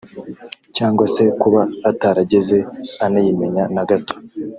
cyangwa 0.75 1.05
se 1.13 1.23
kuba 1.41 1.61
atarigeze 1.89 2.57
anayimenya 3.05 3.63
na 3.75 3.83
gato 3.89 4.15